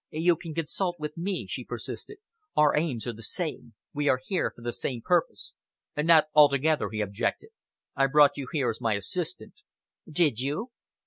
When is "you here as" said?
8.35-8.81